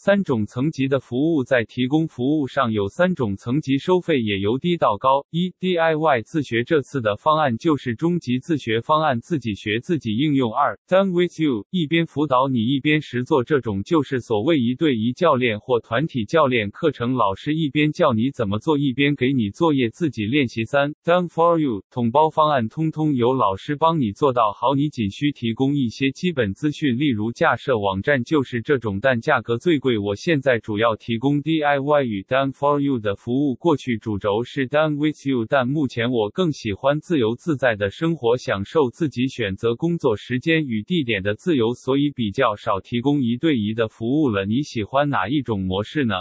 [0.00, 5.26] 三种层级的服务在提供服务上有三种层级收费，也由低到高。
[5.32, 10.54] 一、DIY 自学，这次的方案就是中级自学方案，自己学自己应用。
[10.54, 20.64] 二、Done with you，一边辅导你一边实做，这种就是所谓一对一教练或团体教练课程，老师一边教你怎么做，一边给你作业自己练习。
[20.64, 29.87] 三、Done for you，统包方案，通通由老师帮你做到好，你仅需提供一些基本资讯，例如架设网站，就是这种，但价格最贵。
[29.96, 44.44] 我现在主要提供 DIY 与 Done for you 的服务，过去主轴是 Done with you，但目前我更喜欢自由自在的生活，享受自己选择工作时间与地点的自由，所以比较少提供一对一的服务了。
[44.44, 46.14] 你喜欢哪一种模式呢？